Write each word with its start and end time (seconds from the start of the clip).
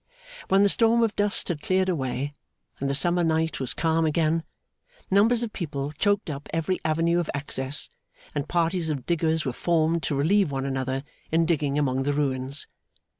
When 0.47 0.63
the 0.63 0.69
storm 0.69 1.03
of 1.03 1.15
dust 1.15 1.47
had 1.49 1.61
cleared 1.61 1.87
away 1.87 2.33
and 2.79 2.89
the 2.89 2.95
summer 2.95 3.23
night 3.23 3.59
was 3.59 3.75
calm 3.75 4.03
again, 4.03 4.43
numbers 5.11 5.43
of 5.43 5.53
people 5.53 5.91
choked 5.91 6.27
up 6.27 6.49
every 6.51 6.79
avenue 6.83 7.19
of 7.19 7.29
access, 7.35 7.87
and 8.33 8.49
parties 8.49 8.89
of 8.89 9.05
diggers 9.05 9.45
were 9.45 9.53
formed 9.53 10.01
to 10.01 10.15
relieve 10.15 10.49
one 10.49 10.65
another 10.65 11.03
in 11.31 11.45
digging 11.45 11.77
among 11.77 12.01
the 12.01 12.13
ruins. 12.13 12.65